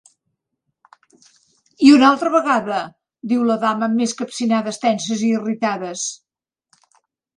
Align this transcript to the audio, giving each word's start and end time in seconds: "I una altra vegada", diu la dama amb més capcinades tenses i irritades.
"I 1.89 1.91
una 1.97 2.07
altra 2.07 2.31
vegada", 2.35 2.79
diu 3.33 3.45
la 3.51 3.57
dama 3.67 3.87
amb 3.91 4.01
més 4.05 4.15
capcinades 4.23 4.83
tenses 4.87 5.23
i 5.29 5.31
irritades. 5.41 6.07